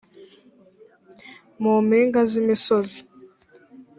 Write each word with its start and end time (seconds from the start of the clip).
mu 1.61 1.73
mpinga 1.85 2.21
z 2.31 2.33
imisozi 2.41 2.99